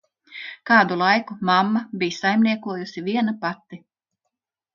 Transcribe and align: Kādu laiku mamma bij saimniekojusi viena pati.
Kādu 0.69 0.95
laiku 1.01 1.37
mamma 1.49 1.81
bij 2.03 2.15
saimniekojusi 2.21 3.05
viena 3.11 3.37
pati. 3.45 3.81